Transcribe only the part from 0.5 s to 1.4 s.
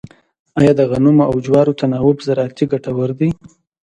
آیا د غنمو او